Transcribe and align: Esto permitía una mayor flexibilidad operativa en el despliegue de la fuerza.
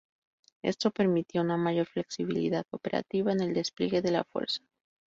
Esto 0.63 0.89
permitía 0.89 1.41
una 1.41 1.57
mayor 1.57 1.85
flexibilidad 1.85 2.65
operativa 2.71 3.33
en 3.33 3.41
el 3.41 3.53
despliegue 3.53 4.01
de 4.01 4.09
la 4.09 4.23
fuerza. 4.23 4.63